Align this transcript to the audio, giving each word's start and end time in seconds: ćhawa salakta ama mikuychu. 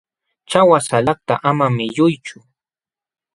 ćhawa 0.49 0.79
salakta 0.87 1.35
ama 1.49 1.67
mikuychu. 1.77 2.37